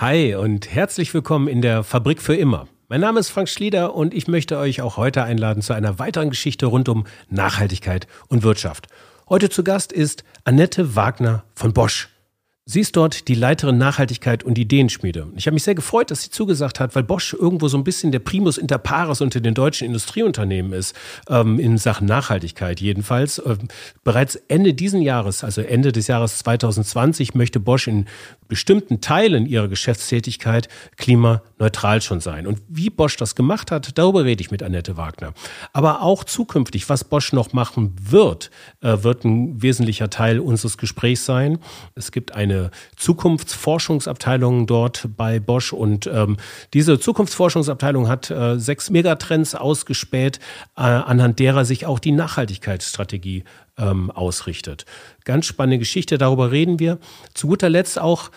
[0.00, 2.68] Hi und herzlich willkommen in der Fabrik für immer.
[2.86, 6.30] Mein Name ist Frank Schlieder und ich möchte euch auch heute einladen zu einer weiteren
[6.30, 8.86] Geschichte rund um Nachhaltigkeit und Wirtschaft.
[9.28, 12.10] Heute zu Gast ist Annette Wagner von Bosch.
[12.70, 15.28] Sie ist dort die Leiterin Nachhaltigkeit und Ideenschmiede.
[15.36, 18.12] Ich habe mich sehr gefreut, dass sie zugesagt hat, weil Bosch irgendwo so ein bisschen
[18.12, 20.94] der Primus inter pares unter den deutschen Industrieunternehmen ist,
[21.30, 23.40] ähm, in Sachen Nachhaltigkeit jedenfalls.
[23.42, 23.68] Ähm,
[24.04, 28.04] bereits Ende diesen Jahres, also Ende des Jahres 2020, möchte Bosch in
[28.48, 32.46] bestimmten Teilen ihrer Geschäftstätigkeit klimaneutral schon sein.
[32.46, 35.32] Und wie Bosch das gemacht hat, darüber rede ich mit Annette Wagner.
[35.72, 38.50] Aber auch zukünftig, was Bosch noch machen wird,
[38.82, 41.60] äh, wird ein wesentlicher Teil unseres Gesprächs sein.
[41.94, 42.57] Es gibt eine
[42.96, 46.36] Zukunftsforschungsabteilung dort bei Bosch und ähm,
[46.74, 50.38] diese Zukunftsforschungsabteilung hat äh, sechs Megatrends ausgespäht,
[50.76, 53.44] äh, anhand derer sich auch die Nachhaltigkeitsstrategie
[53.78, 54.84] ähm, ausrichtet.
[55.24, 56.98] Ganz spannende Geschichte, darüber reden wir.
[57.34, 58.30] Zu guter Letzt auch,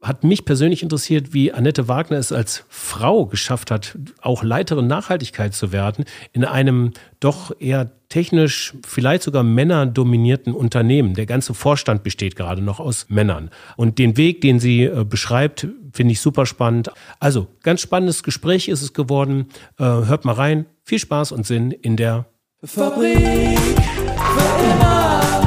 [0.00, 5.54] hat mich persönlich interessiert, wie Annette Wagner es als Frau geschafft hat, auch Leiterin Nachhaltigkeit
[5.54, 11.14] zu werden, in einem doch eher technisch, vielleicht sogar männerdominierten Unternehmen.
[11.14, 13.50] Der ganze Vorstand besteht gerade noch aus Männern.
[13.76, 16.90] Und den Weg, den sie äh, beschreibt, finde ich super spannend.
[17.20, 19.46] Also, ganz spannendes Gespräch ist es geworden.
[19.78, 20.66] Äh, hört mal rein.
[20.84, 22.26] Viel Spaß und Sinn in der
[22.64, 23.16] Fabrik
[23.58, 25.37] für immer.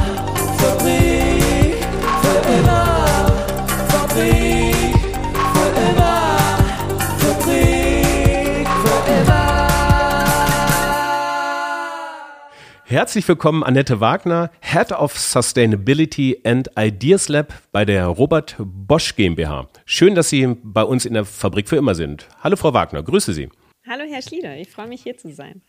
[12.92, 19.66] Herzlich willkommen, Annette Wagner, Head of Sustainability and Ideas Lab bei der Robert Bosch GmbH.
[19.86, 22.28] Schön, dass Sie bei uns in der Fabrik für immer sind.
[22.42, 23.48] Hallo, Frau Wagner, grüße Sie.
[23.84, 25.60] Hallo, Herr Schlieder, ich freue mich hier zu sein.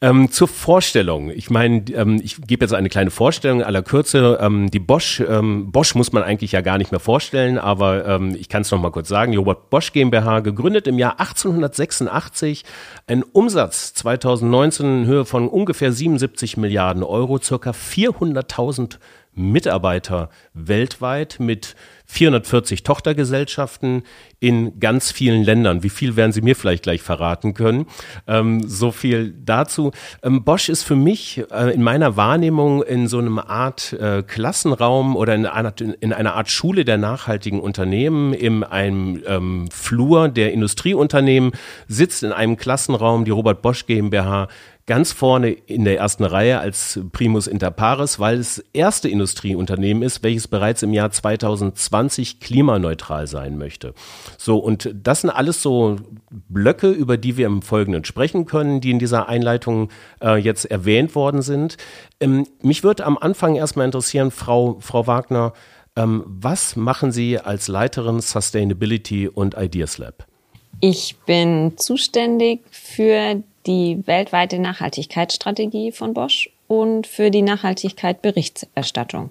[0.00, 1.30] Ähm, zur Vorstellung.
[1.30, 4.38] Ich meine, ähm, ich gebe jetzt eine kleine Vorstellung aller Kürze.
[4.40, 8.34] Ähm, die Bosch, ähm, Bosch muss man eigentlich ja gar nicht mehr vorstellen, aber ähm,
[8.34, 9.30] ich kann es noch mal kurz sagen.
[9.30, 12.64] Die Robert Bosch GmbH, gegründet im Jahr 1886,
[13.06, 18.98] ein Umsatz 2019 in Höhe von ungefähr 77 Milliarden Euro, circa 400.000
[19.34, 21.76] Mitarbeiter weltweit mit
[22.10, 24.02] 440 Tochtergesellschaften
[24.40, 25.84] in ganz vielen Ländern.
[25.84, 27.86] Wie viel werden Sie mir vielleicht gleich verraten können?
[28.26, 29.92] Ähm, so viel dazu.
[30.22, 35.14] Ähm, Bosch ist für mich äh, in meiner Wahrnehmung in so einem Art äh, Klassenraum
[35.14, 40.52] oder in einer, in einer Art Schule der nachhaltigen Unternehmen, in einem ähm, Flur der
[40.52, 41.52] Industrieunternehmen,
[41.86, 44.48] sitzt in einem Klassenraum die Robert Bosch GmbH
[44.90, 50.24] ganz vorne in der ersten Reihe als Primus inter pares, weil es erste Industrieunternehmen ist,
[50.24, 53.94] welches bereits im Jahr 2020 klimaneutral sein möchte.
[54.36, 55.94] So, und das sind alles so
[56.48, 59.90] Blöcke, über die wir im Folgenden sprechen können, die in dieser Einleitung
[60.20, 61.76] äh, jetzt erwähnt worden sind.
[62.18, 65.52] Ähm, mich würde am Anfang erstmal interessieren, Frau, Frau Wagner,
[65.94, 70.26] ähm, was machen Sie als Leiterin Sustainability und Ideas Lab?
[70.80, 79.30] Ich bin zuständig für die weltweite Nachhaltigkeitsstrategie von Bosch und für die Nachhaltigkeit-Berichterstattung.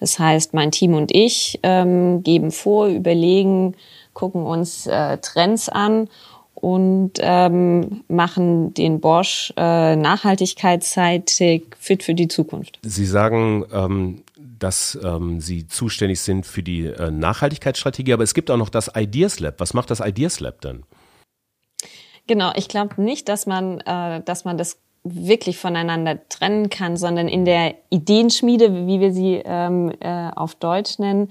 [0.00, 3.74] Das heißt, mein Team und ich ähm, geben vor, überlegen,
[4.12, 6.08] gucken uns äh, Trends an
[6.54, 12.78] und ähm, machen den Bosch äh, nachhaltigkeitsseitig fit für die Zukunft.
[12.82, 14.22] Sie sagen, ähm,
[14.58, 18.90] dass ähm, Sie zuständig sind für die äh, Nachhaltigkeitsstrategie, aber es gibt auch noch das
[18.94, 19.60] Ideas Lab.
[19.60, 20.84] Was macht das Ideas Lab denn?
[22.26, 27.28] Genau, ich glaube nicht, dass man, äh, dass man das wirklich voneinander trennen kann, sondern
[27.28, 31.28] in der Ideenschmiede, wie wir sie ähm, äh, auf Deutsch nennen,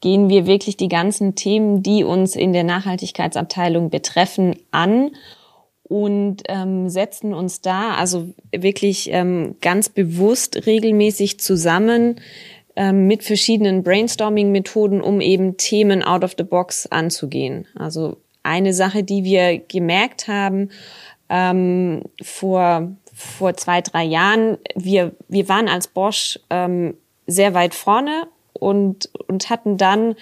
[0.00, 5.10] gehen wir wirklich die ganzen Themen, die uns in der Nachhaltigkeitsabteilung betreffen, an
[5.82, 12.20] und ähm, setzen uns da also wirklich ähm, ganz bewusst regelmäßig zusammen
[12.76, 17.66] ähm, mit verschiedenen Brainstorming-Methoden, um eben Themen out of the box anzugehen.
[17.74, 20.70] Also eine Sache, die wir gemerkt haben
[21.28, 24.58] ähm, vor vor zwei drei Jahren.
[24.74, 26.94] Wir wir waren als Bosch ähm,
[27.26, 30.14] sehr weit vorne und und hatten dann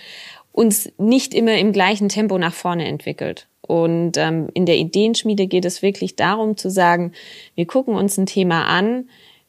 [0.52, 3.46] uns nicht immer im gleichen Tempo nach vorne entwickelt.
[3.60, 7.12] Und ähm, in der Ideenschmiede geht es wirklich darum zu sagen,
[7.56, 9.08] wir gucken uns ein Thema an,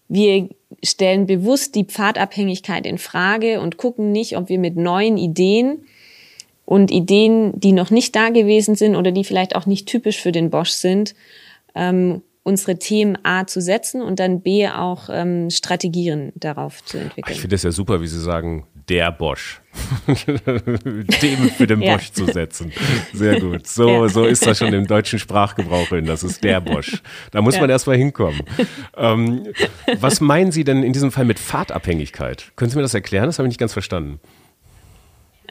[0.10, 0.50] wir
[0.84, 5.86] stellen bewusst die Pfadabhängigkeit in Frage und gucken nicht, ob wir mit neuen Ideen
[6.68, 10.34] und Ideen, die noch nicht da gewesen sind oder die vielleicht auch nicht typisch für
[10.34, 11.16] den Bosch sind,
[11.76, 17.34] ähm, unsere Themen A zu setzen und dann B auch ähm, Strategien darauf zu entwickeln.
[17.34, 19.62] Ich finde das ja super, wie Sie sagen, der Bosch.
[20.08, 21.94] Themen für den ja.
[21.94, 22.74] Bosch zu setzen.
[23.14, 23.66] Sehr gut.
[23.66, 24.10] So, ja.
[24.10, 26.06] so ist das schon im deutschen Sprachgebrauch hin.
[26.06, 27.02] Das ist der Bosch.
[27.32, 27.62] Da muss ja.
[27.62, 28.42] man erst mal hinkommen.
[28.98, 29.48] Ähm,
[30.02, 32.52] was meinen Sie denn in diesem Fall mit Fahrtabhängigkeit?
[32.58, 33.28] Können Sie mir das erklären?
[33.28, 34.20] Das habe ich nicht ganz verstanden.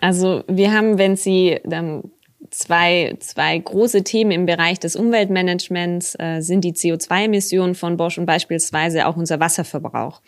[0.00, 2.02] Also wir haben, wenn Sie ähm,
[2.50, 8.26] zwei, zwei große Themen im Bereich des Umweltmanagements äh, sind die CO2-Emissionen von Bosch und
[8.26, 10.20] beispielsweise auch unser Wasserverbrauch.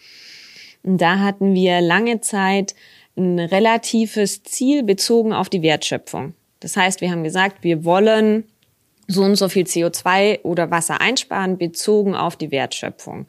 [0.82, 2.74] Und da hatten wir lange Zeit
[3.16, 6.34] ein relatives Ziel bezogen auf die Wertschöpfung.
[6.60, 8.44] Das heißt, wir haben gesagt, wir wollen
[9.06, 13.26] so und so viel CO2 oder Wasser einsparen, bezogen auf die Wertschöpfung.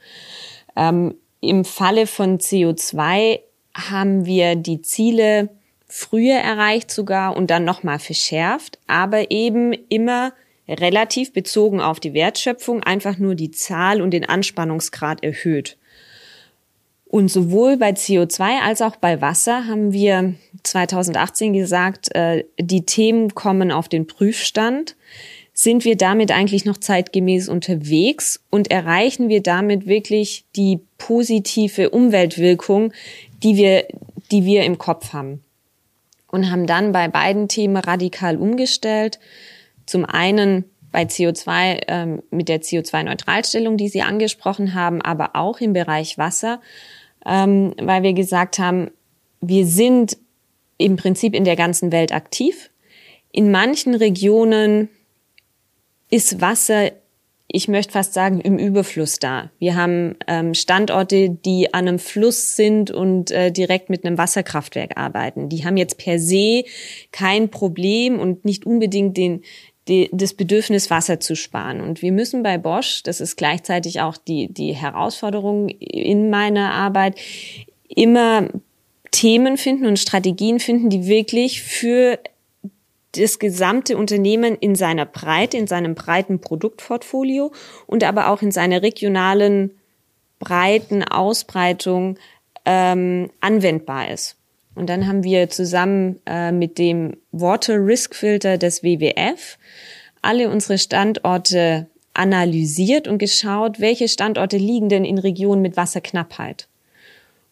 [0.75, 3.39] Ähm, Im Falle von CO2
[3.73, 5.49] haben wir die Ziele
[5.89, 10.33] früher erreicht sogar und dann nochmal verschärft, aber eben immer
[10.67, 15.77] relativ bezogen auf die Wertschöpfung einfach nur die Zahl und den Anspannungsgrad erhöht.
[17.05, 23.33] Und sowohl bei CO2 als auch bei Wasser haben wir 2018 gesagt, äh, die Themen
[23.33, 24.95] kommen auf den Prüfstand.
[25.51, 32.93] Sind wir damit eigentlich noch zeitgemäß unterwegs und erreichen wir damit wirklich die positive Umweltwirkung,
[33.41, 33.87] die wir,
[34.31, 35.43] die wir im Kopf haben?
[36.31, 39.19] Und haben dann bei beiden Themen radikal umgestellt.
[39.85, 45.73] Zum einen bei CO2 ähm, mit der CO2-Neutralstellung, die Sie angesprochen haben, aber auch im
[45.73, 46.59] Bereich Wasser
[47.25, 48.91] ähm, weil wir gesagt haben,
[49.41, 50.17] wir sind
[50.77, 52.69] im Prinzip in der ganzen Welt aktiv.
[53.31, 54.89] In manchen Regionen
[56.09, 56.91] ist Wasser,
[57.51, 59.49] ich möchte fast sagen, im Überfluss da.
[59.57, 64.97] Wir haben ähm, Standorte, die an einem Fluss sind und äh, direkt mit einem Wasserkraftwerk
[64.97, 65.49] arbeiten.
[65.49, 66.63] Die haben jetzt per se
[67.11, 69.41] kein Problem und nicht unbedingt den,
[69.87, 71.81] die, das Bedürfnis, Wasser zu sparen.
[71.81, 77.19] Und wir müssen bei Bosch, das ist gleichzeitig auch die, die Herausforderung in meiner Arbeit,
[77.87, 78.47] immer
[79.09, 82.19] Themen finden und Strategien finden, die wirklich für
[83.13, 87.51] das gesamte Unternehmen in seiner Breite, in seinem breiten Produktportfolio
[87.87, 89.71] und aber auch in seiner regionalen
[90.39, 92.17] breiten Ausbreitung
[92.65, 94.35] ähm, anwendbar ist.
[94.75, 99.57] Und dann haben wir zusammen äh, mit dem Water Risk Filter des WWF
[100.21, 106.67] alle unsere Standorte analysiert und geschaut, welche Standorte liegen denn in Regionen mit Wasserknappheit.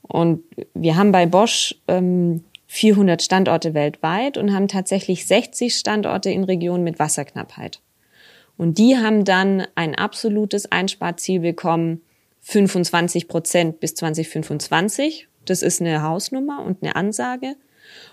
[0.01, 0.43] Und
[0.73, 6.83] wir haben bei Bosch ähm, 400 Standorte weltweit und haben tatsächlich 60 Standorte in Regionen
[6.83, 7.81] mit Wasserknappheit.
[8.57, 12.01] Und die haben dann ein absolutes Einsparziel bekommen,
[12.41, 17.55] 25 Prozent bis 2025 das ist eine Hausnummer und eine Ansage.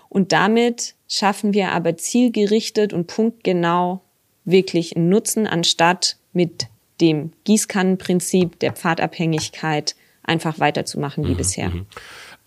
[0.09, 4.01] Und damit schaffen wir aber zielgerichtet und punktgenau
[4.45, 6.67] wirklich einen Nutzen, anstatt mit
[7.01, 11.69] dem Gießkannenprinzip der Pfadabhängigkeit einfach weiterzumachen wie mhm, bisher.
[11.69, 11.87] Mhm.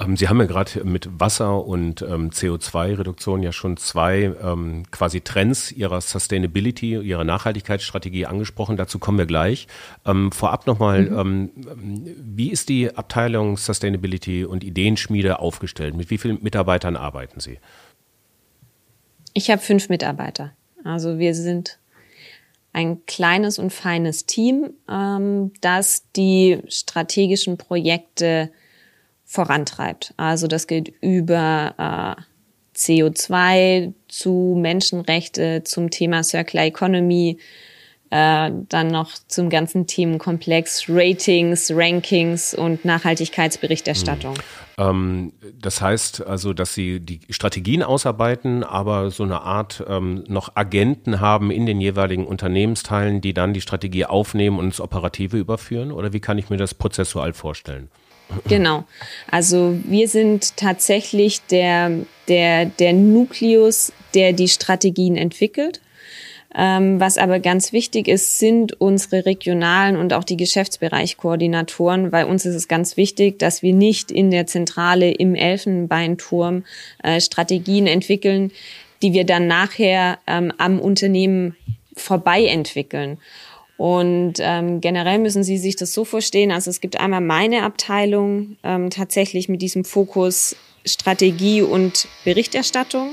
[0.00, 5.20] Ähm, Sie haben ja gerade mit Wasser und ähm, CO2-Reduktion ja schon zwei ähm, quasi
[5.20, 8.76] Trends Ihrer Sustainability, Ihrer Nachhaltigkeitsstrategie angesprochen.
[8.76, 9.66] Dazu kommen wir gleich.
[10.06, 11.18] Ähm, vorab nochmal, mhm.
[11.18, 15.96] ähm, wie ist die Abteilung Sustainability und Ideenschmiede aufgestellt?
[15.96, 17.58] Mit wie vielen Mitarbeitern arbeiten Sie?
[19.34, 20.52] Ich habe fünf Mitarbeiter.
[20.84, 21.78] Also wir sind
[22.72, 28.52] ein kleines und feines Team, ähm, das die strategischen Projekte
[29.28, 30.14] vorantreibt.
[30.16, 32.22] Also das geht über äh,
[32.74, 37.38] CO2 zu Menschenrechte, zum Thema Circular Economy,
[38.08, 44.34] äh, dann noch zum ganzen Themenkomplex Ratings, Rankings und Nachhaltigkeitsberichterstattung.
[44.34, 44.42] Hm.
[44.78, 50.56] Ähm, das heißt also, dass Sie die Strategien ausarbeiten, aber so eine Art ähm, noch
[50.56, 55.92] Agenten haben in den jeweiligen Unternehmensteilen, die dann die Strategie aufnehmen und ins Operative überführen?
[55.92, 57.90] Oder wie kann ich mir das prozessual vorstellen?
[58.46, 58.84] Genau.
[59.30, 61.92] Also wir sind tatsächlich der,
[62.28, 65.80] der, der Nukleus, der die Strategien entwickelt.
[66.54, 72.46] Ähm, was aber ganz wichtig ist, sind unsere regionalen und auch die Geschäftsbereichkoordinatoren, weil uns
[72.46, 76.64] ist es ganz wichtig, dass wir nicht in der Zentrale im Elfenbeinturm
[77.02, 78.50] äh, Strategien entwickeln,
[79.02, 81.54] die wir dann nachher ähm, am Unternehmen
[81.94, 83.18] vorbei entwickeln.
[83.78, 86.50] Und ähm, generell müssen Sie sich das so verstehen.
[86.50, 93.12] Also es gibt einmal meine Abteilung ähm, tatsächlich mit diesem Fokus Strategie und Berichterstattung.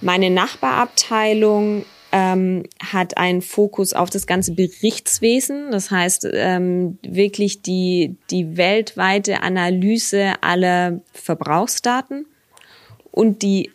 [0.00, 5.72] Meine Nachbarabteilung ähm, hat einen Fokus auf das ganze Berichtswesen.
[5.72, 12.26] Das heißt ähm, wirklich die, die weltweite Analyse aller Verbrauchsdaten.
[13.10, 13.72] Und die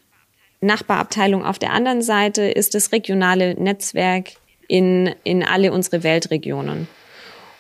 [0.62, 4.30] Nachbarabteilung auf der anderen Seite ist das regionale Netzwerk
[4.72, 6.88] in, in alle unsere Weltregionen.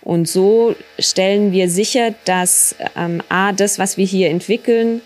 [0.02, 5.02] Und so stellen wir sicher, dass ähm, A, das, was wir hier entwickeln,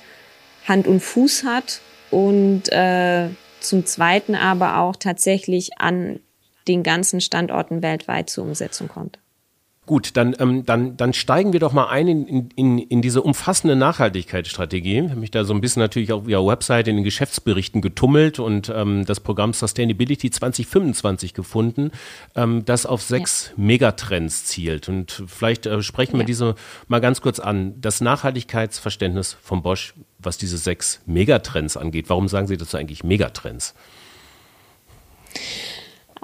[0.67, 1.81] Hand und Fuß hat
[2.11, 6.19] und äh, zum Zweiten aber auch tatsächlich an
[6.67, 9.17] den ganzen Standorten weltweit zur Umsetzung kommt.
[9.85, 13.75] Gut, dann, ähm, dann, dann steigen wir doch mal ein in, in, in diese umfassende
[13.75, 14.99] Nachhaltigkeitsstrategie.
[14.99, 18.39] Ich habe mich da so ein bisschen natürlich auch via Website in den Geschäftsberichten getummelt
[18.39, 21.91] und ähm, das Programm Sustainability 2025 gefunden,
[22.35, 23.63] ähm, das auf sechs ja.
[23.63, 24.89] Megatrends zielt.
[24.89, 26.25] Und vielleicht äh, sprechen wir ja.
[26.25, 26.55] diese
[26.87, 27.79] mal ganz kurz an.
[27.79, 32.09] Das Nachhaltigkeitsverständnis von Bosch, was diese sechs Megatrends angeht.
[32.09, 33.75] Warum sagen Sie dazu eigentlich Megatrends?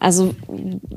[0.02, 0.34] Also,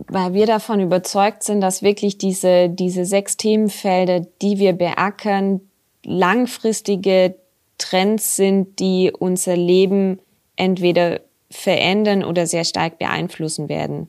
[0.08, 5.60] weil wir davon überzeugt sind, dass wirklich diese, diese sechs Themenfelder, die wir beackern,
[6.06, 7.34] langfristige
[7.76, 10.20] Trends sind, die unser Leben
[10.56, 11.20] entweder
[11.50, 14.08] verändern oder sehr stark beeinflussen werden.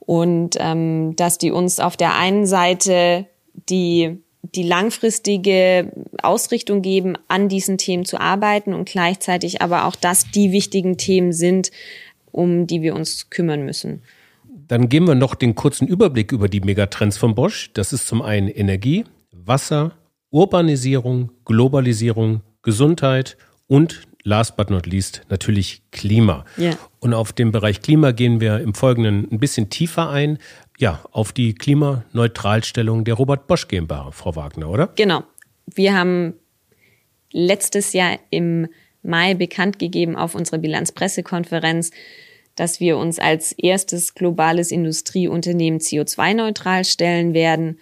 [0.00, 3.26] Und ähm, dass die uns auf der einen Seite
[3.70, 10.28] die, die langfristige Ausrichtung geben, an diesen Themen zu arbeiten und gleichzeitig aber auch, dass
[10.32, 11.70] die wichtigen Themen sind,
[12.32, 14.02] um die wir uns kümmern müssen.
[14.68, 17.70] Dann geben wir noch den kurzen Überblick über die Megatrends von Bosch.
[17.74, 19.92] Das ist zum einen Energie, Wasser,
[20.30, 26.44] Urbanisierung, Globalisierung, Gesundheit und last but not least natürlich Klima.
[26.58, 26.76] Yeah.
[26.98, 30.38] Und auf den Bereich Klima gehen wir im Folgenden ein bisschen tiefer ein.
[30.78, 34.88] Ja, auf die Klimaneutralstellung der Robert Bosch GmbH, Frau Wagner, oder?
[34.96, 35.22] Genau.
[35.66, 36.34] Wir haben
[37.30, 38.66] letztes Jahr im
[39.02, 41.90] Mai bekannt gegeben auf unserer Bilanzpressekonferenz,
[42.56, 47.78] dass wir uns als erstes globales Industrieunternehmen CO2-neutral stellen werden,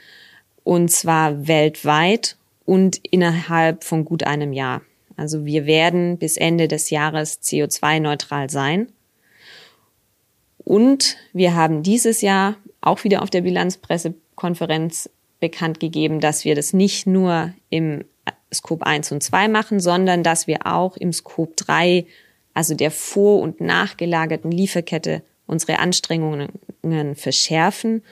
[0.64, 4.82] und zwar weltweit und innerhalb von gut einem Jahr.
[5.16, 8.88] Also wir werden bis Ende des Jahres CO2-neutral sein.
[10.58, 15.10] Und wir haben dieses Jahr auch wieder auf der Bilanzpressekonferenz
[15.40, 18.04] bekannt gegeben, dass wir das nicht nur im
[18.54, 22.06] Scope 1 und 2 machen, sondern dass wir auch im Scope 3
[22.54, 26.48] also der vor- und nachgelagerten Lieferkette, unsere Anstrengungen
[27.14, 28.02] verschärfen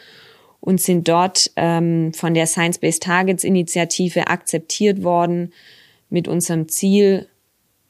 [0.60, 5.52] und sind dort ähm, von der Science-Based Targets Initiative akzeptiert worden
[6.10, 7.28] mit unserem Ziel,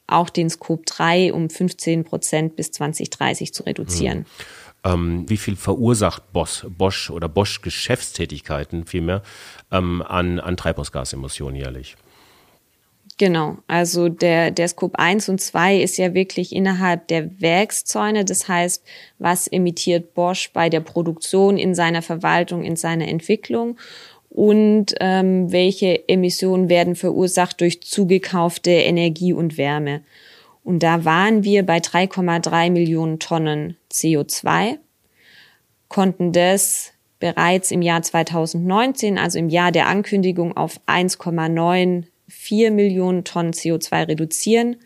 [0.06, 4.18] auch den Scope 3 um 15 Prozent bis 2030 zu reduzieren.
[4.18, 4.24] Hm.
[4.82, 9.22] Ähm, wie viel verursacht Bosch, Bosch oder Bosch Geschäftstätigkeiten vielmehr
[9.70, 11.96] ähm, an, an Treibhausgasemissionen jährlich?
[13.20, 18.24] Genau, also der, der Scope 1 und 2 ist ja wirklich innerhalb der Werkszäune.
[18.24, 18.82] Das heißt,
[19.18, 23.76] was emittiert Bosch bei der Produktion, in seiner Verwaltung, in seiner Entwicklung
[24.30, 30.00] und ähm, welche Emissionen werden verursacht durch zugekaufte Energie und Wärme.
[30.64, 34.78] Und da waren wir bei 3,3 Millionen Tonnen CO2,
[35.88, 43.24] konnten das bereits im Jahr 2019, also im Jahr der Ankündigung, auf 1,9 vier Millionen
[43.24, 44.76] Tonnen CO2 reduzieren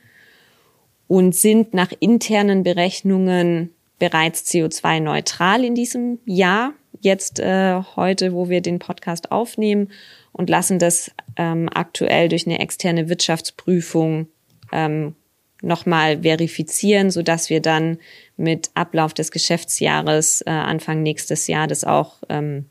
[1.06, 8.60] und sind nach internen Berechnungen bereits CO2-neutral in diesem Jahr, jetzt äh, heute, wo wir
[8.60, 9.90] den Podcast aufnehmen
[10.32, 14.26] und lassen das ähm, aktuell durch eine externe Wirtschaftsprüfung
[14.72, 15.14] ähm,
[15.62, 17.98] nochmal verifizieren, so dass wir dann
[18.36, 22.66] mit Ablauf des Geschäftsjahres äh, Anfang nächstes Jahr das auch ähm,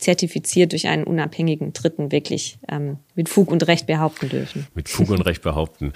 [0.00, 4.66] zertifiziert durch einen unabhängigen Dritten wirklich ähm, mit Fug und Recht behaupten dürfen.
[4.74, 5.92] Mit Fug und Recht behaupten.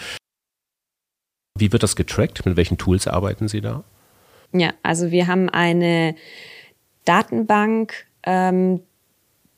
[1.56, 2.44] Wie wird das getrackt?
[2.46, 3.84] Mit welchen Tools arbeiten Sie da?
[4.52, 6.14] Ja, also wir haben eine
[7.04, 8.80] Datenbank, ähm,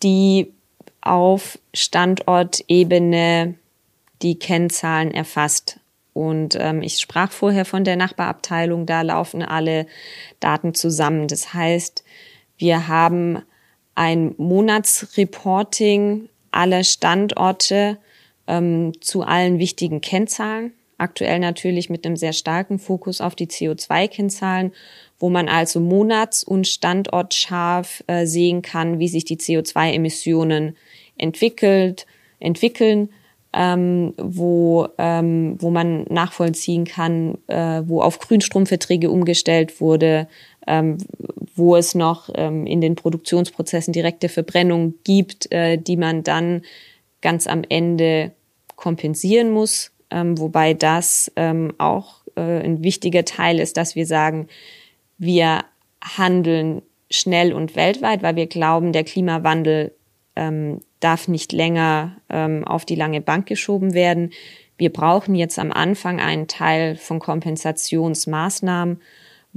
[0.02, 0.52] die
[1.00, 3.54] auf Standortebene
[4.22, 5.80] die Kennzahlen erfasst.
[6.12, 9.86] Und ähm, ich sprach vorher von der Nachbarabteilung, da laufen alle
[10.40, 11.28] Daten zusammen.
[11.28, 12.04] Das heißt,
[12.56, 13.42] wir haben
[13.96, 17.98] ein Monatsreporting aller Standorte
[18.46, 20.72] ähm, zu allen wichtigen Kennzahlen.
[20.98, 24.72] Aktuell natürlich mit einem sehr starken Fokus auf die CO2-Kennzahlen,
[25.18, 30.76] wo man also monats- und standortscharf äh, sehen kann, wie sich die CO2-Emissionen
[31.18, 32.06] entwickelt,
[32.38, 33.10] entwickeln,
[33.52, 40.28] ähm, wo, ähm, wo man nachvollziehen kann, äh, wo auf Grünstromverträge umgestellt wurde,
[40.66, 40.98] ähm,
[41.54, 46.62] wo es noch ähm, in den Produktionsprozessen direkte Verbrennung gibt, äh, die man dann
[47.22, 48.32] ganz am Ende
[48.76, 54.48] kompensieren muss, ähm, wobei das ähm, auch äh, ein wichtiger Teil ist, dass wir sagen,
[55.18, 55.64] wir
[56.02, 59.92] handeln schnell und weltweit, weil wir glauben, der Klimawandel
[60.34, 64.32] ähm, darf nicht länger ähm, auf die lange Bank geschoben werden.
[64.76, 69.00] Wir brauchen jetzt am Anfang einen Teil von Kompensationsmaßnahmen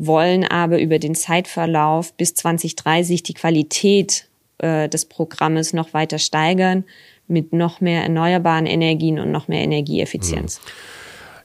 [0.05, 4.27] wollen aber über den Zeitverlauf bis 2030 die Qualität
[4.59, 6.85] äh, des Programmes noch weiter steigern
[7.27, 10.61] mit noch mehr erneuerbaren Energien und noch mehr Energieeffizienz.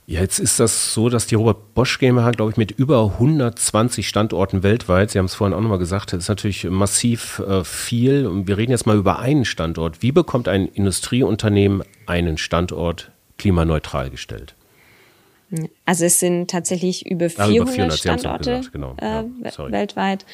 [0.06, 4.06] Ja, jetzt ist das so, dass die Robert Bosch GmbH, glaube ich, mit über 120
[4.06, 8.26] Standorten weltweit, Sie haben es vorhin auch nochmal gesagt, das ist natürlich massiv äh, viel.
[8.26, 10.02] Und wir reden jetzt mal über einen Standort.
[10.02, 14.54] Wie bekommt ein Industrieunternehmen einen Standort klimaneutral gestellt?
[15.84, 18.94] Also es sind tatsächlich über 400, ja, über 400 Standorte gesagt, genau.
[19.00, 20.24] äh, ja, weltweit.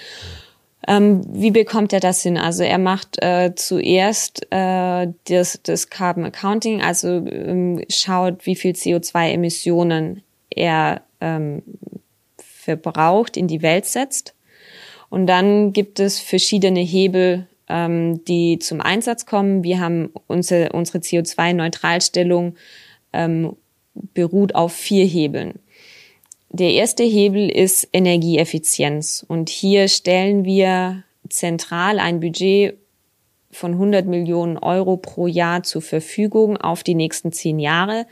[0.89, 2.39] Ähm, wie bekommt er das hin?
[2.39, 8.73] Also er macht äh, zuerst äh, das, das Carbon Accounting, also ähm, schaut, wie viel
[8.73, 11.63] CO2-Emissionen er ähm,
[12.39, 14.35] verbraucht, in die Welt setzt.
[15.11, 19.63] Und dann gibt es verschiedene Hebel, ähm, die zum Einsatz kommen.
[19.63, 22.55] Wir haben unsere, unsere CO2-Neutralstellung
[23.13, 23.57] ähm,
[23.95, 25.59] beruht auf vier Hebeln.
[26.53, 29.25] Der erste Hebel ist Energieeffizienz.
[29.27, 32.77] Und hier stellen wir zentral ein Budget
[33.53, 38.07] von 100 Millionen Euro pro Jahr zur Verfügung auf die nächsten zehn Jahre,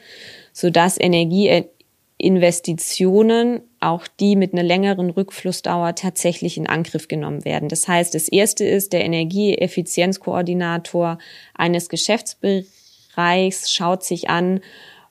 [0.52, 7.68] sodass Energieinvestitionen, auch die mit einer längeren Rückflussdauer, tatsächlich in Angriff genommen werden.
[7.68, 11.18] Das heißt, das erste ist, der Energieeffizienzkoordinator
[11.54, 14.61] eines Geschäftsbereichs schaut sich an,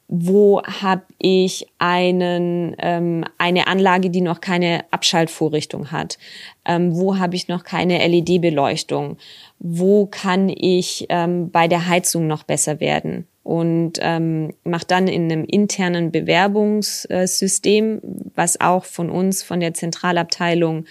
[0.07, 6.17] wo habe ich einen, ähm, eine Anlage, die noch keine Abschaltvorrichtung hat,
[6.65, 9.17] ähm, wo habe ich noch keine LED-Beleuchtung,
[9.59, 13.27] wo kann ich ähm, bei der Heizung noch besser werden?
[13.43, 18.01] Und ähm, macht dann in einem internen Bewerbungssystem,
[18.35, 20.85] was auch von uns, von der Zentralabteilung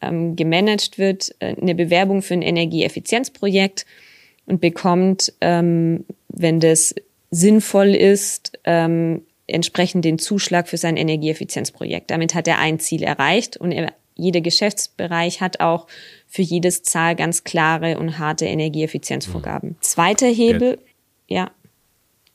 [0.00, 3.84] ähm, gemanagt wird, äh, eine Bewerbung für ein Energieeffizienzprojekt
[4.46, 6.94] und bekommt, ähm, wenn das
[7.30, 12.10] sinnvoll ist, ähm, entsprechend den Zuschlag für sein Energieeffizienzprojekt.
[12.10, 15.86] Damit hat er ein Ziel erreicht und er, jeder Geschäftsbereich hat auch
[16.26, 19.70] für jedes Zahl ganz klare und harte Energieeffizienzvorgaben.
[19.70, 19.76] Mhm.
[19.80, 20.78] Zweiter Hebel,
[21.26, 21.44] ja.
[21.44, 21.50] ja.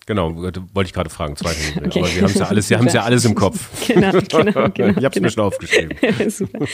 [0.08, 1.88] Genau, wollte ich gerade fragen, zweiter Hebel.
[1.88, 2.00] Okay.
[2.00, 3.88] Aber Sie haben es ja alles, Sie haben ja alles im Kopf.
[3.88, 4.98] genau, genau, genau.
[5.00, 5.98] Ich habe es mir schon aufgeschrieben.
[6.30, 6.66] Super.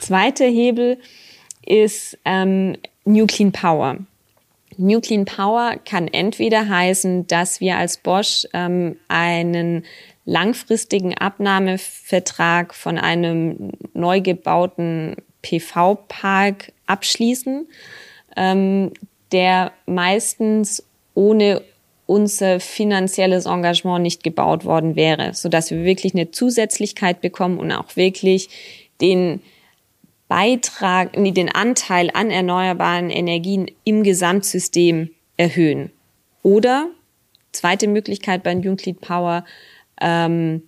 [0.00, 0.98] Zweiter Hebel
[1.64, 3.98] ist ähm, New Clean Power.
[4.78, 9.84] New Clean Power kann entweder heißen, dass wir als Bosch ähm, einen
[10.24, 17.66] langfristigen Abnahmevertrag von einem neu gebauten PV-Park abschließen,
[18.36, 18.92] ähm,
[19.32, 21.62] der meistens ohne
[22.06, 27.72] unser finanzielles Engagement nicht gebaut worden wäre, so dass wir wirklich eine Zusätzlichkeit bekommen und
[27.72, 28.48] auch wirklich
[29.00, 29.42] den
[30.28, 35.90] Beitrag, nee, den Anteil an erneuerbaren Energien im Gesamtsystem erhöhen.
[36.42, 36.88] Oder
[37.52, 39.44] zweite Möglichkeit bei New Power,
[40.00, 40.62] ähm,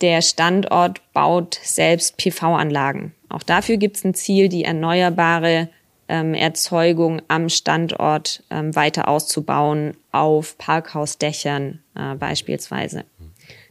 [0.00, 3.14] der Standort baut selbst PV-Anlagen.
[3.28, 5.68] Auch dafür gibt es ein Ziel, die erneuerbare
[6.08, 13.04] ähm, Erzeugung am Standort ähm, weiter auszubauen, auf Parkhausdächern äh, beispielsweise.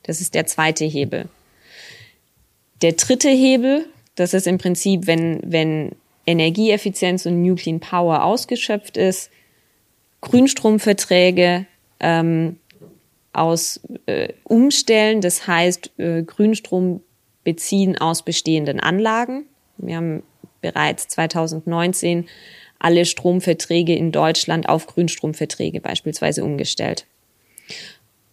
[0.03, 1.29] Das ist der zweite Hebel.
[2.81, 3.85] Der dritte Hebel
[4.17, 9.31] das ist im Prinzip, wenn, wenn Energieeffizienz und New Clean Power ausgeschöpft ist,
[10.21, 11.67] Grünstromverträge
[11.99, 12.57] ähm,
[13.31, 17.01] aus äh, umstellen, das heißt äh, Grünstrom
[17.43, 19.45] beziehen aus bestehenden Anlagen.
[19.77, 20.23] Wir haben
[20.61, 22.27] bereits 2019
[22.79, 27.05] alle Stromverträge in Deutschland auf Grünstromverträge beispielsweise umgestellt.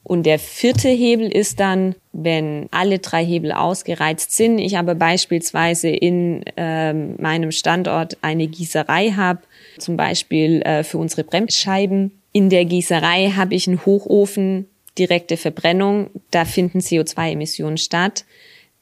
[0.05, 5.89] Und der vierte Hebel ist dann, wenn alle drei Hebel ausgereizt sind, ich aber beispielsweise
[5.89, 9.41] in äh, meinem Standort eine Gießerei habe,
[9.79, 12.21] zum Beispiel äh, für unsere Bremsscheiben.
[12.33, 18.27] In der Gießerei habe ich einen Hochofen, direkte Verbrennung, da finden CO2-Emissionen statt.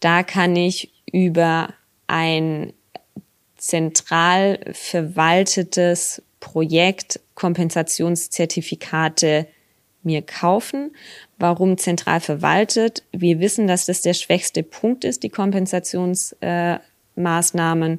[0.00, 1.72] Da kann ich über
[2.08, 2.72] ein
[3.56, 9.46] zentral verwaltetes Projekt Kompensationszertifikate
[10.04, 10.94] mir kaufen.
[11.38, 13.02] Warum zentral verwaltet?
[13.12, 17.98] Wir wissen, dass das der schwächste Punkt ist, die Kompensationsmaßnahmen, äh,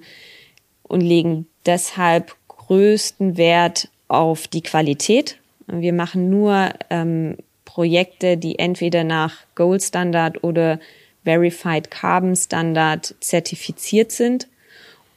[0.83, 5.37] und legen deshalb größten Wert auf die Qualität.
[5.67, 10.79] Wir machen nur ähm, Projekte, die entweder nach Gold Standard oder
[11.23, 14.47] Verified Carbon Standard zertifiziert sind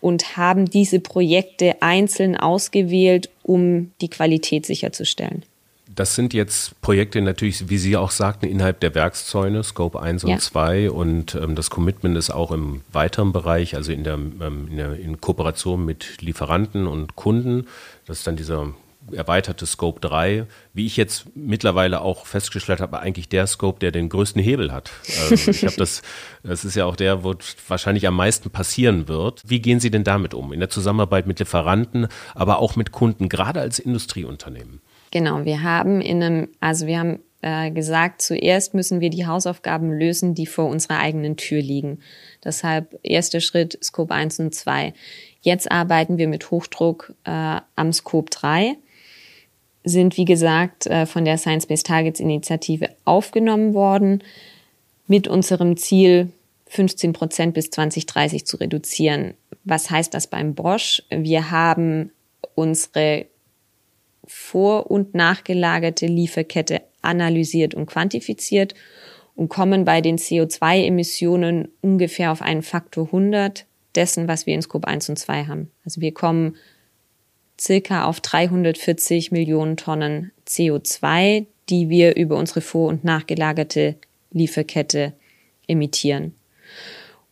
[0.01, 5.45] und haben diese Projekte einzeln ausgewählt, um die Qualität sicherzustellen.
[5.97, 10.31] Das sind jetzt Projekte natürlich, wie Sie auch sagten, innerhalb der Werkszäune, Scope 1 und
[10.31, 10.39] ja.
[10.39, 10.91] 2.
[10.91, 14.99] Und ähm, das Commitment ist auch im weiteren Bereich, also in der, ähm, in der
[15.01, 17.67] in Kooperation mit Lieferanten und Kunden.
[18.07, 18.75] Das ist dann dieser
[19.13, 24.09] erweiterte Scope 3, wie ich jetzt mittlerweile auch festgestellt habe, eigentlich der Scope, der den
[24.09, 24.91] größten Hebel hat.
[25.23, 26.03] Also ich habe das,
[26.43, 27.35] das ist ja auch der, wo
[27.69, 29.43] wahrscheinlich am meisten passieren wird.
[29.47, 30.53] Wie gehen Sie denn damit um?
[30.53, 34.81] In der Zusammenarbeit mit Lieferanten, aber auch mit Kunden, gerade als Industrieunternehmen?
[35.17, 39.91] Genau, wir haben in einem, also wir haben äh, gesagt, zuerst müssen wir die Hausaufgaben
[39.91, 42.01] lösen, die vor unserer eigenen Tür liegen.
[42.45, 44.93] Deshalb erster Schritt Scope 1 und 2.
[45.41, 48.77] Jetzt arbeiten wir mit Hochdruck äh, am Scope 3,
[49.85, 54.23] sind wie gesagt äh, von der Science-Based Targets Initiative aufgenommen worden
[55.07, 56.31] mit unserem Ziel
[56.67, 59.33] 15 Prozent bis 2030 zu reduzieren.
[59.65, 61.03] Was heißt das beim Bosch?
[61.09, 62.11] Wir haben
[62.55, 63.25] unsere
[64.27, 68.75] vor- und nachgelagerte Lieferkette analysiert und quantifiziert
[69.35, 74.89] und kommen bei den CO2-Emissionen ungefähr auf einen Faktor 100 dessen, was wir in Scope
[74.89, 75.71] 1 und 2 haben.
[75.85, 76.57] Also wir kommen
[77.61, 83.97] circa auf 340 Millionen Tonnen CO2, die wir über unsere vor- und nachgelagerte
[84.33, 85.15] Lieferkette
[85.67, 86.35] emittieren.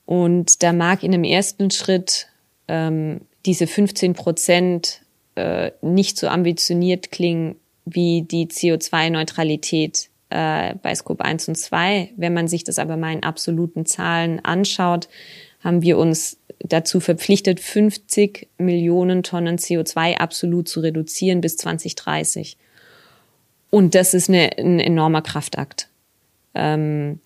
[0.06, 2.28] Und da mag in einem ersten Schritt
[2.68, 5.02] ähm, diese 15 Prozent
[5.36, 12.10] äh, nicht so ambitioniert klingen wie die CO2-Neutralität äh, bei Scope 1 und 2.
[12.16, 15.08] Wenn man sich das aber mal in absoluten Zahlen anschaut,
[15.60, 22.56] haben wir uns dazu verpflichtet, 50 Millionen Tonnen CO2 absolut zu reduzieren bis 2030.
[23.70, 25.88] Und das ist eine, ein enormer Kraftakt.
[26.54, 27.20] Ähm,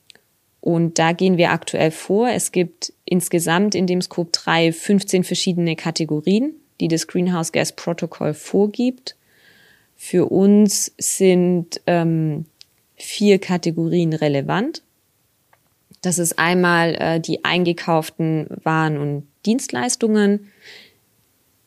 [0.60, 2.28] und da gehen wir aktuell vor.
[2.28, 8.34] Es gibt insgesamt in dem Scope 3 15 verschiedene Kategorien, die das Greenhouse Gas Protocol
[8.34, 9.16] vorgibt.
[9.96, 12.46] Für uns sind ähm,
[12.96, 14.82] vier Kategorien relevant.
[16.02, 20.52] Das ist einmal äh, die eingekauften Waren und Dienstleistungen,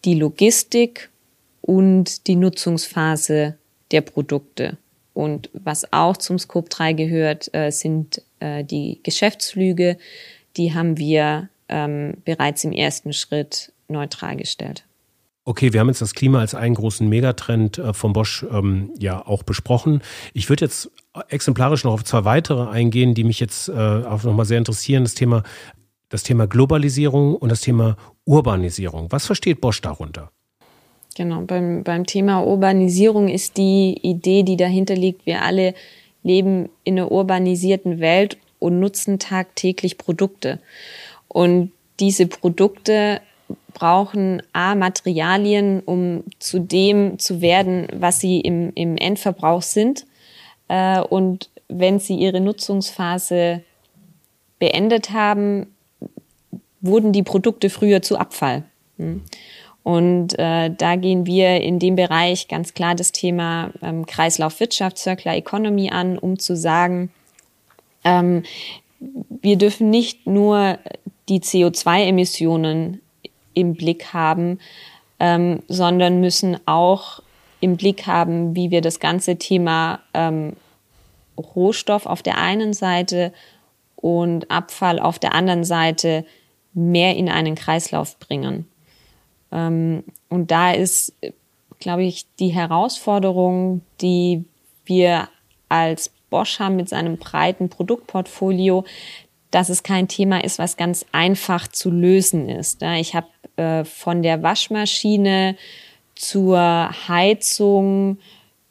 [0.06, 1.10] die Logistik
[1.62, 3.58] und die Nutzungsphase
[3.92, 4.78] der Produkte.
[5.14, 9.98] Und was auch zum Scope 3 gehört, äh, sind äh, die Geschäftsflüge.
[10.58, 14.86] Die haben wir ähm, bereits im ersten Schritt neutral gestellt.
[15.44, 19.26] Okay, wir haben jetzt das Klima als einen großen Megatrend äh, von Bosch ähm, ja
[19.26, 20.02] auch besprochen.
[20.34, 20.92] Ich würde jetzt
[21.30, 25.04] exemplarisch noch auf zwei weitere eingehen, die mich jetzt äh, auch nochmal sehr interessieren.
[25.04, 25.44] Das Thema,
[26.10, 29.12] das Thema Globalisierung und das Thema Urbanisierung.
[29.12, 30.32] Was versteht Bosch darunter?
[31.16, 35.74] Genau, beim, beim Thema Urbanisierung ist die Idee, die dahinter liegt, wir alle
[36.24, 40.60] leben in einer urbanisierten Welt und nutzen tagtäglich Produkte.
[41.28, 43.22] Und diese Produkte
[43.74, 50.06] brauchen A, Materialien, um zu dem zu werden, was sie im, im Endverbrauch sind.
[50.68, 53.64] Äh, und wenn sie ihre Nutzungsphase
[54.60, 55.68] beendet haben,
[56.82, 58.64] wurden die Produkte früher zu Abfall.
[58.98, 59.22] Hm.
[59.84, 65.36] Und äh, da gehen wir in dem Bereich ganz klar das Thema ähm, Kreislaufwirtschaft, Circular
[65.36, 67.12] Economy an, um zu sagen,
[68.04, 68.44] ähm,
[69.00, 70.78] wir dürfen nicht nur
[71.30, 73.02] die CO2-Emissionen
[73.54, 74.60] im Blick haben,
[75.20, 77.22] ähm, sondern müssen auch
[77.60, 80.54] im Blick haben, wie wir das ganze Thema ähm,
[81.38, 83.32] Rohstoff auf der einen Seite
[83.96, 86.26] und Abfall auf der anderen Seite
[86.74, 88.68] mehr in einen Kreislauf bringen.
[89.52, 91.14] Ähm, und da ist,
[91.80, 94.46] glaube ich, die Herausforderung, die
[94.86, 95.30] wir
[95.70, 98.86] als Bosch haben mit seinem breiten Produktportfolio,
[99.52, 102.82] dass es kein Thema ist, was ganz einfach zu lösen ist.
[102.82, 103.28] Ich habe
[103.62, 105.56] äh, von der Waschmaschine
[106.16, 106.60] zur
[107.08, 108.18] Heizung,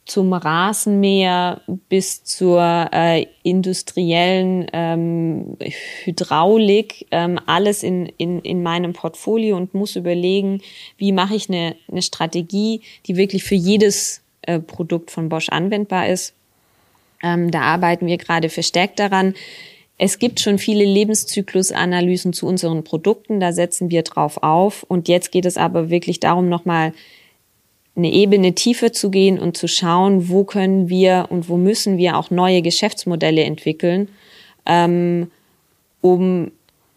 [0.04, 5.56] zum Rasenmäher bis zur äh, industriellen ähm,
[6.02, 10.62] Hydraulik, ähm, alles in, in, in meinem Portfolio und muss überlegen,
[10.96, 16.08] wie mache ich eine, eine Strategie, die wirklich für jedes äh, Produkt von Bosch anwendbar
[16.08, 16.34] ist.
[17.22, 19.34] Ähm, da arbeiten wir gerade verstärkt daran.
[20.02, 24.82] Es gibt schon viele Lebenszyklusanalysen zu unseren Produkten, da setzen wir drauf auf.
[24.82, 26.94] Und jetzt geht es aber wirklich darum, nochmal
[27.94, 32.16] eine Ebene tiefer zu gehen und zu schauen, wo können wir und wo müssen wir
[32.16, 34.08] auch neue Geschäftsmodelle entwickeln,
[34.64, 35.30] ähm,
[36.00, 36.50] um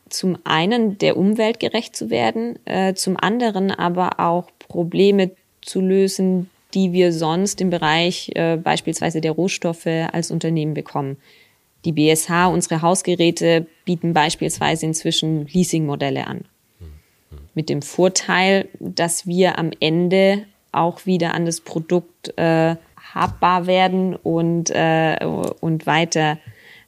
[0.08, 6.50] zum einen der Umwelt gerecht zu werden, äh, zum anderen aber auch Probleme zu lösen,
[6.74, 11.18] die wir sonst im Bereich äh, beispielsweise der Rohstoffe als Unternehmen bekommen.
[11.86, 16.46] Die BSH, unsere Hausgeräte, bieten beispielsweise inzwischen Leasingmodelle an.
[17.54, 22.76] Mit dem Vorteil, dass wir am Ende auch wieder an das Produkt äh,
[23.14, 25.18] habbar werden und, äh,
[25.60, 26.40] und weiter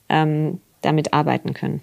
[0.09, 1.81] ähm, damit arbeiten können.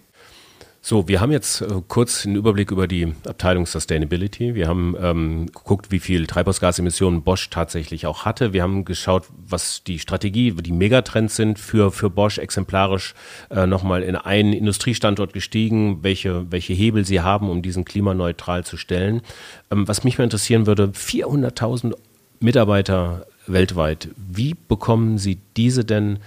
[0.84, 4.56] So, wir haben jetzt äh, kurz einen Überblick über die Abteilung Sustainability.
[4.56, 8.52] Wir haben ähm, geguckt, wie viel Treibhausgasemissionen Bosch tatsächlich auch hatte.
[8.52, 13.14] Wir haben geschaut, was die Strategie, die Megatrends sind für, für Bosch exemplarisch
[13.50, 18.76] äh, nochmal in einen Industriestandort gestiegen, welche, welche Hebel sie haben, um diesen klimaneutral zu
[18.76, 19.22] stellen.
[19.70, 21.94] Ähm, was mich mal interessieren würde, 400.000
[22.40, 26.18] Mitarbeiter weltweit, wie bekommen Sie diese denn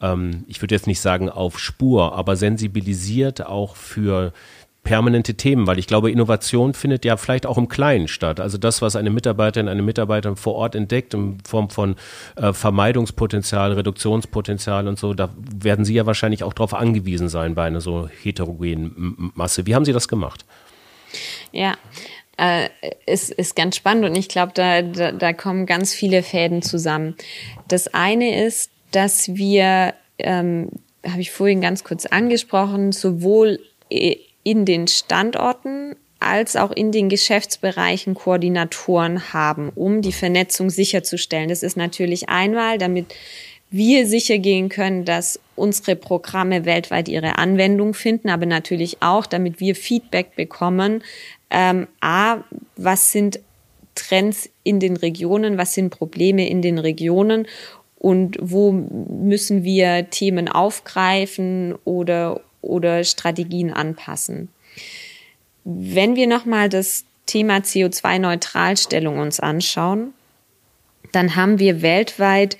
[0.00, 4.32] ähm, ich würde jetzt nicht sagen auf Spur, aber sensibilisiert auch für
[4.88, 8.40] permanente Themen, weil ich glaube, Innovation findet ja vielleicht auch im Kleinen statt.
[8.40, 11.96] Also das, was eine Mitarbeiterin, eine Mitarbeiter vor Ort entdeckt in Form von
[12.36, 17.64] äh, Vermeidungspotenzial, Reduktionspotenzial und so, da werden Sie ja wahrscheinlich auch darauf angewiesen sein bei
[17.64, 19.66] einer so heterogenen Masse.
[19.66, 20.46] Wie haben Sie das gemacht?
[21.52, 21.74] Ja,
[22.38, 22.70] äh,
[23.04, 27.14] ist, ist ganz spannend und ich glaube, da, da, da kommen ganz viele Fäden zusammen.
[27.66, 30.70] Das eine ist, dass wir, ähm,
[31.06, 38.14] habe ich vorhin ganz kurz angesprochen, sowohl in den Standorten als auch in den Geschäftsbereichen
[38.14, 41.48] Koordinatoren haben, um die Vernetzung sicherzustellen.
[41.48, 43.14] Das ist natürlich einmal, damit
[43.70, 49.60] wir sicher gehen können, dass unsere Programme weltweit ihre Anwendung finden, aber natürlich auch, damit
[49.60, 51.04] wir Feedback bekommen.
[51.50, 52.38] Ähm, A,
[52.76, 53.40] was sind
[53.94, 57.46] Trends in den Regionen, was sind Probleme in den Regionen
[57.98, 64.48] und wo müssen wir Themen aufgreifen oder, oder Strategien anpassen.
[65.64, 70.14] Wenn wir nochmal das Thema CO2-Neutralstellung uns anschauen,
[71.12, 72.56] dann haben wir weltweit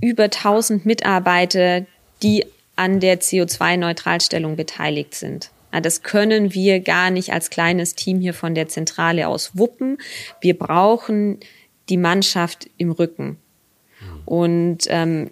[0.00, 1.86] über 1000 Mitarbeiter,
[2.22, 2.44] die
[2.76, 5.50] an der CO2-Neutralstellung beteiligt sind.
[5.70, 9.96] Das können wir gar nicht als kleines Team hier von der Zentrale aus wuppen.
[10.40, 11.40] Wir brauchen
[11.88, 13.38] die Mannschaft im Rücken.
[14.32, 15.30] Und ähm,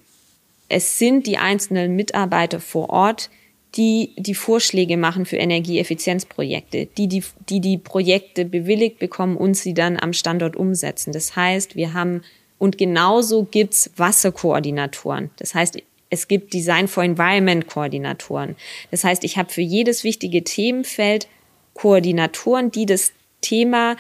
[0.69, 3.31] es sind die einzelnen Mitarbeiter vor Ort,
[3.75, 9.73] die die Vorschläge machen für Energieeffizienzprojekte, die die, die die Projekte bewilligt bekommen und sie
[9.73, 11.13] dann am Standort umsetzen.
[11.13, 12.21] Das heißt, wir haben,
[12.59, 15.31] und genauso gibt's Wasserkoordinatoren.
[15.39, 15.79] Das heißt,
[16.11, 18.55] es gibt Design for Environment Koordinatoren.
[18.91, 21.27] Das heißt, ich habe für jedes wichtige Themenfeld
[21.73, 23.97] Koordinatoren, die das Thema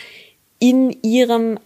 [0.58, 1.58] in ihrem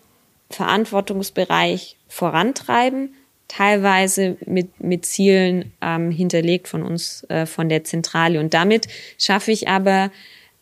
[0.51, 3.17] Verantwortungsbereich vorantreiben
[3.57, 8.41] teilweise mit, mit Zielen ähm, hinterlegt von uns, äh, von der Zentrale.
[8.41, 8.89] Und damit
[9.19, 10.11] schaffe ich aber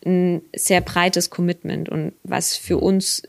[0.05, 3.23] ein sehr breites Commitment und was für uns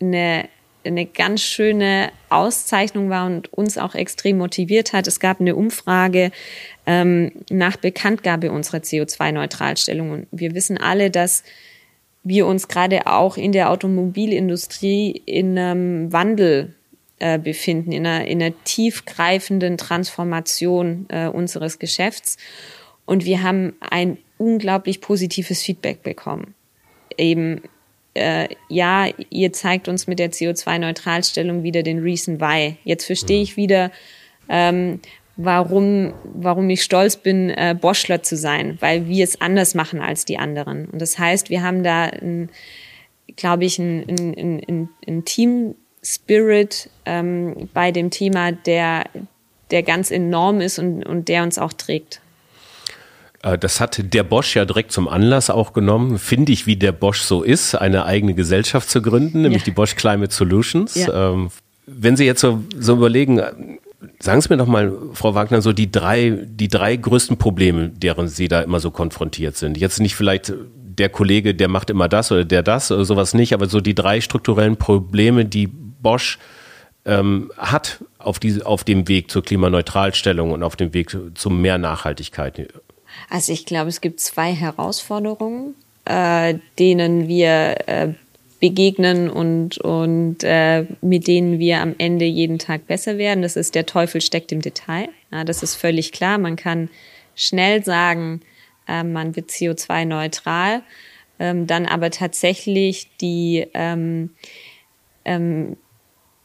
[0.00, 0.48] eine,
[0.84, 5.06] eine ganz schöne Auszeichnung war und uns auch extrem motiviert hat.
[5.06, 6.30] Es gab eine Umfrage
[6.86, 11.42] ähm, nach Bekanntgabe unserer CO2-Neutralstellung und wir wissen alle, dass
[12.22, 16.74] wir uns gerade auch in der Automobilindustrie in einem Wandel
[17.20, 22.36] äh, befinden, in einer, in einer tiefgreifenden Transformation äh, unseres Geschäfts.
[23.06, 26.54] Und wir haben ein unglaublich positives Feedback bekommen.
[27.16, 27.62] Eben,
[28.14, 32.76] äh, ja, ihr zeigt uns mit der CO2-Neutralstellung wieder den Reason why.
[32.84, 33.90] Jetzt verstehe ich wieder,
[34.48, 35.00] ähm,
[35.36, 40.24] warum, warum ich stolz bin, äh, Boschler zu sein, weil wir es anders machen als
[40.24, 40.86] die anderen.
[40.86, 42.10] Und das heißt, wir haben da,
[43.36, 49.04] glaube ich, ein, ein, ein, ein Team Spirit ähm, bei dem Thema, der,
[49.70, 52.20] der ganz enorm ist und, und der uns auch trägt.
[53.42, 56.92] Äh, das hat der Bosch ja direkt zum Anlass auch genommen, finde ich, wie der
[56.92, 59.66] Bosch so ist, eine eigene Gesellschaft zu gründen, nämlich ja.
[59.66, 60.94] die Bosch Climate Solutions.
[60.94, 61.32] Ja.
[61.32, 61.50] Ähm,
[61.86, 63.40] wenn Sie jetzt so, so überlegen,
[64.20, 68.28] sagen Sie mir doch mal, Frau Wagner, so die drei, die drei größten Probleme, deren
[68.28, 69.78] Sie da immer so konfrontiert sind.
[69.78, 73.54] Jetzt nicht vielleicht der Kollege, der macht immer das oder der das oder sowas nicht,
[73.54, 76.38] aber so die drei strukturellen Probleme, die Bosch
[77.04, 81.78] ähm, hat auf, diese, auf dem Weg zur Klimaneutralstellung und auf dem Weg zu mehr
[81.78, 82.68] Nachhaltigkeit?
[83.30, 88.08] Also ich glaube, es gibt zwei Herausforderungen, äh, denen wir äh,
[88.60, 93.42] begegnen und, und äh, mit denen wir am Ende jeden Tag besser werden.
[93.42, 95.08] Das ist der Teufel steckt im Detail.
[95.30, 96.38] Ja, das ist völlig klar.
[96.38, 96.90] Man kann
[97.36, 98.40] schnell sagen,
[98.88, 100.82] äh, man wird CO2-neutral,
[101.38, 104.30] ähm, dann aber tatsächlich die ähm,
[105.24, 105.76] ähm,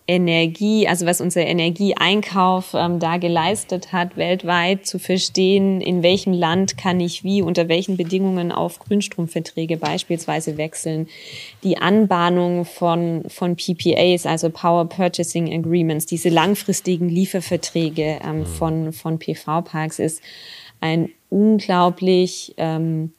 [0.06, 6.78] Energie, also was unser Energieeinkauf ähm, da geleistet hat, weltweit zu verstehen, in welchem Land
[6.78, 11.08] kann ich wie, unter welchen Bedingungen auf Grünstromverträge beispielsweise wechseln,
[11.64, 18.46] die Anbahnung von, von PPAs, also Power Purchasing Agreements, diese langfristigen Lieferverträge ähm, mhm.
[18.46, 20.22] von, von PV-Parks ist
[20.82, 23.14] ein unglaublich ähm,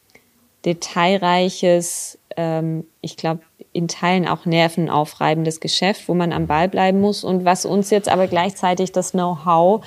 [0.66, 3.40] detailreiches, ähm, ich glaube,
[3.72, 8.08] in Teilen auch nervenaufreibendes Geschäft, wo man am Ball bleiben muss und was uns jetzt
[8.08, 9.84] aber gleichzeitig das Know-how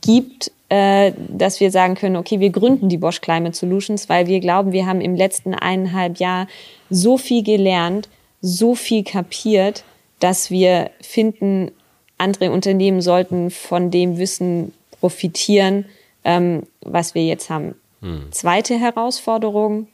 [0.00, 4.40] gibt, äh, dass wir sagen können, okay, wir gründen die Bosch Climate Solutions, weil wir
[4.40, 6.46] glauben, wir haben im letzten eineinhalb Jahr
[6.90, 8.08] so viel gelernt,
[8.40, 9.84] so viel kapiert,
[10.18, 11.72] dass wir finden,
[12.18, 15.86] andere Unternehmen sollten von dem Wissen profitieren,
[16.24, 17.74] ähm, was wir jetzt haben.
[18.02, 18.30] Hm.
[18.30, 19.88] Zweite Herausforderung,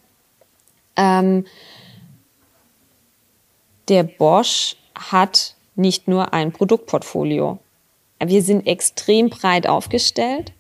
[0.96, 1.44] ähm,
[3.88, 7.59] der Bosch hat nicht nur ein Produktportfolio.
[8.25, 10.53] Wir sind extrem breit aufgestellt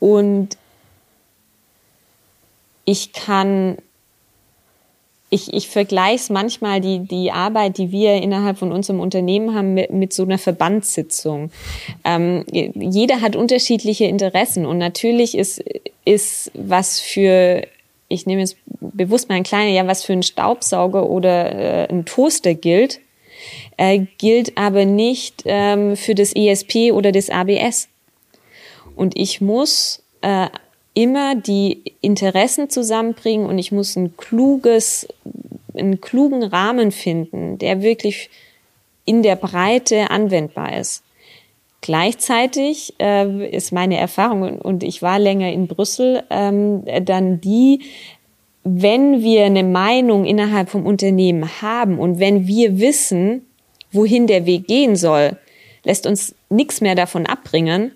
[0.00, 0.56] Und
[2.84, 3.78] ich kann,
[5.28, 9.74] ich, ich vergleiche es manchmal die, die Arbeit, die wir innerhalb von unserem Unternehmen haben,
[9.74, 11.50] mit, mit so einer Verbandssitzung.
[12.04, 15.62] Ähm, jeder hat unterschiedliche Interessen und natürlich ist,
[16.04, 17.66] ist was für,
[18.08, 22.04] ich nehme jetzt bewusst mal ein kleiner, ja, was für ein Staubsauger oder äh, ein
[22.04, 23.00] Toaster gilt,
[23.76, 27.88] äh, gilt aber nicht ähm, für das ESP oder das ABS.
[28.96, 30.48] Und ich muss äh,
[30.94, 35.06] immer die Interessen zusammenbringen und ich muss ein kluges,
[35.74, 38.30] einen klugen Rahmen finden, der wirklich
[39.04, 41.04] in der Breite anwendbar ist.
[41.80, 47.82] Gleichzeitig äh, ist meine Erfahrung, und ich war länger in Brüssel, ähm, dann die,
[48.64, 53.46] wenn wir eine Meinung innerhalb vom Unternehmen haben und wenn wir wissen,
[53.92, 55.38] wohin der Weg gehen soll,
[55.84, 57.92] lässt uns nichts mehr davon abbringen,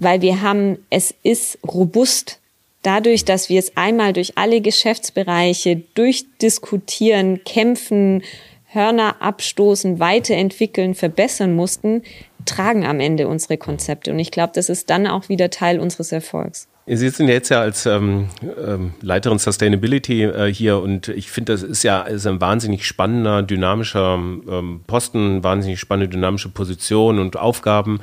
[0.00, 2.40] weil wir haben, es ist robust.
[2.82, 8.22] Dadurch, dass wir es einmal durch alle Geschäftsbereiche durchdiskutieren, kämpfen,
[8.70, 12.02] Hörner abstoßen, weiterentwickeln, verbessern mussten,
[12.44, 14.12] tragen am Ende unsere Konzepte.
[14.12, 16.68] Und ich glaube, das ist dann auch wieder Teil unseres Erfolgs.
[16.90, 21.62] Sie sind jetzt ja als ähm, ähm, Leiterin Sustainability äh, hier und ich finde, das
[21.62, 28.00] ist ja ist ein wahnsinnig spannender, dynamischer ähm, Posten, wahnsinnig spannende, dynamische Position und Aufgaben.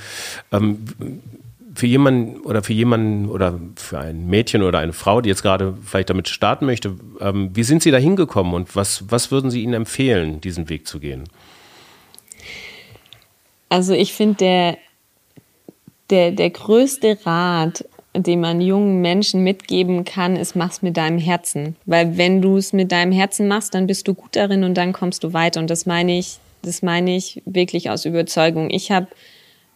[0.51, 0.85] Ähm,
[1.75, 5.77] für jemanden oder für jemanden oder für ein Mädchen oder eine Frau, die jetzt gerade
[5.83, 9.61] vielleicht damit starten möchte, ähm, wie sind Sie da hingekommen und was, was würden Sie
[9.61, 11.25] ihnen empfehlen, diesen Weg zu gehen?
[13.69, 14.77] Also ich finde, der,
[16.09, 17.85] der, der größte Rat,
[18.15, 21.75] den man jungen Menschen mitgeben kann, ist, mach's mit deinem Herzen.
[21.85, 24.93] Weil wenn du es mit deinem Herzen machst, dann bist du gut darin und dann
[24.93, 25.59] kommst du weiter.
[25.59, 28.69] Und das meine ich, das meine ich wirklich aus Überzeugung.
[28.69, 29.07] Ich habe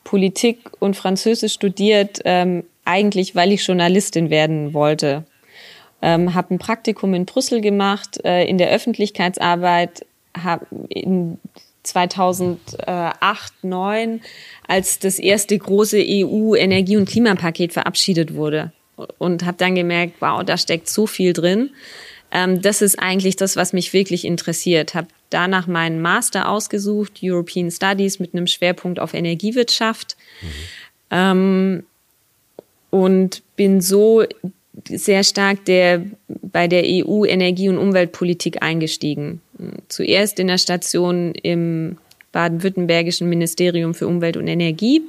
[0.03, 5.25] Politik und Französisch studiert, ähm, eigentlich weil ich Journalistin werden wollte.
[6.01, 11.37] Ähm, habe ein Praktikum in Brüssel gemacht, äh, in der Öffentlichkeitsarbeit, habe in
[11.83, 14.21] 2008, 2009,
[14.67, 18.71] als das erste große EU-Energie- und Klimapaket verabschiedet wurde.
[19.17, 21.71] Und habe dann gemerkt, wow, da steckt so viel drin.
[22.31, 24.93] Ähm, das ist eigentlich das, was mich wirklich interessiert.
[24.93, 30.17] Habe danach meinen Master ausgesucht, European Studies mit einem Schwerpunkt auf Energiewirtschaft.
[30.41, 30.47] Mhm.
[31.11, 31.83] Ähm,
[32.91, 34.23] und bin so
[34.87, 39.41] sehr stark der, bei der EU Energie- und Umweltpolitik eingestiegen.
[39.87, 41.97] Zuerst in der Station im
[42.31, 45.01] baden-württembergischen Ministerium für Umwelt und Energie.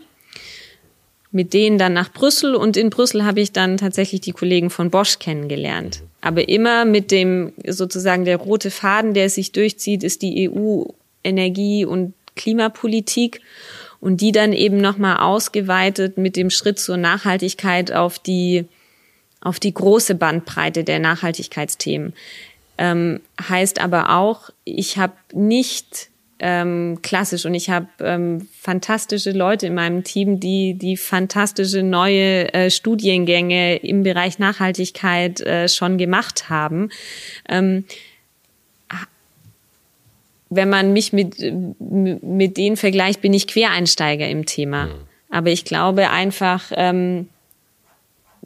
[1.32, 4.90] Mit denen dann nach Brüssel und in Brüssel habe ich dann tatsächlich die Kollegen von
[4.90, 6.02] Bosch kennengelernt.
[6.20, 10.84] Aber immer mit dem sozusagen der rote Faden, der sich durchzieht, ist die EU
[11.22, 13.40] Energie- und Klimapolitik
[14.00, 18.64] und die dann eben nochmal ausgeweitet mit dem Schritt zur Nachhaltigkeit auf die,
[19.40, 22.14] auf die große Bandbreite der Nachhaltigkeitsthemen.
[22.78, 26.09] Ähm, heißt aber auch, ich habe nicht
[26.40, 32.52] ähm, klassisch und ich habe ähm, fantastische Leute in meinem Team, die die fantastische neue
[32.54, 36.90] äh, Studiengänge im Bereich Nachhaltigkeit äh, schon gemacht haben.
[37.48, 37.84] Ähm,
[40.48, 41.36] wenn man mich mit,
[41.78, 44.86] mit denen vergleicht, bin ich Quereinsteiger im Thema.
[44.86, 44.90] Mhm.
[45.30, 47.28] Aber ich glaube einfach, ähm,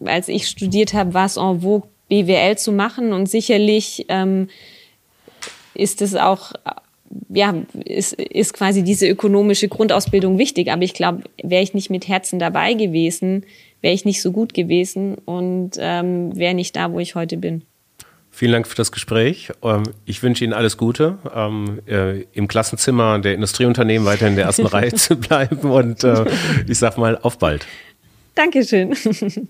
[0.05, 4.49] als ich studiert habe, war es en vogue, BWL zu machen und sicherlich ähm,
[5.73, 6.53] ist es auch
[7.29, 10.71] ja, ist, ist quasi diese ökonomische Grundausbildung wichtig.
[10.71, 13.45] Aber ich glaube, wäre ich nicht mit Herzen dabei gewesen,
[13.81, 17.63] wäre ich nicht so gut gewesen und ähm, wäre nicht da, wo ich heute bin.
[18.31, 19.53] Vielen Dank für das Gespräch.
[19.63, 24.47] Ähm, ich wünsche Ihnen alles Gute, ähm, äh, im Klassenzimmer der Industrieunternehmen weiter in der
[24.47, 26.25] ersten Reihe zu bleiben und äh,
[26.67, 27.67] ich sag mal auf bald.
[28.35, 28.97] Dankeschön.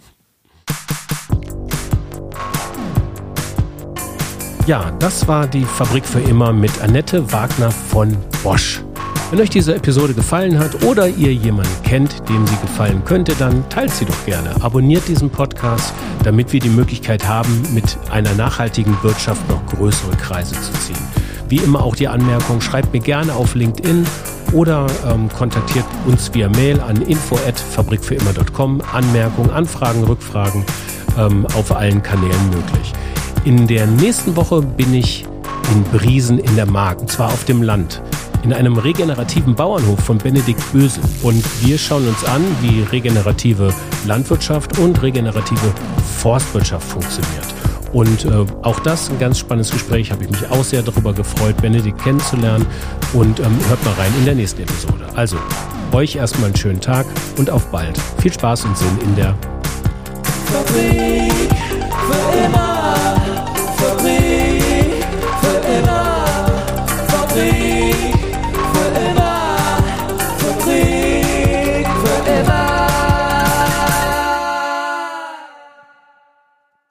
[4.66, 8.82] Ja, das war die Fabrik für immer mit Annette Wagner von Bosch.
[9.30, 13.68] Wenn euch diese Episode gefallen hat oder ihr jemanden kennt, dem sie gefallen könnte, dann
[13.68, 14.54] teilt sie doch gerne.
[14.62, 20.54] Abonniert diesen Podcast, damit wir die Möglichkeit haben, mit einer nachhaltigen Wirtschaft noch größere Kreise
[20.54, 21.04] zu ziehen.
[21.50, 24.06] Wie immer auch die Anmerkung, schreibt mir gerne auf LinkedIn
[24.52, 28.80] oder ähm, kontaktiert uns via Mail an info@fabrikfürimmer.com.
[28.94, 30.64] Anmerkungen, Anfragen, Rückfragen
[31.18, 32.94] ähm, auf allen Kanälen möglich.
[33.44, 35.26] In der nächsten Woche bin ich
[35.70, 38.00] in Briesen in der Mark, und zwar auf dem Land,
[38.42, 41.02] in einem regenerativen Bauernhof von Benedikt Bösel.
[41.22, 43.74] Und wir schauen uns an, wie regenerative
[44.06, 45.74] Landwirtschaft und regenerative
[46.16, 47.44] Forstwirtschaft funktioniert.
[47.92, 51.58] Und äh, auch das ein ganz spannendes Gespräch, habe ich mich auch sehr darüber gefreut,
[51.58, 52.64] Benedikt kennenzulernen.
[53.12, 55.04] Und ähm, hört mal rein in der nächsten Episode.
[55.16, 55.36] Also,
[55.92, 57.04] euch erstmal einen schönen Tag
[57.36, 57.98] und auf bald.
[58.22, 59.36] Viel Spaß und Sinn in der
[60.46, 61.32] Fabrik
[62.08, 62.63] für immer.
[67.36, 67.73] away.